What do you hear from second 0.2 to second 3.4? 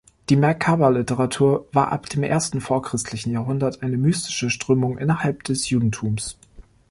Die Merkaba-Literatur war ab dem ersten vorchristlichen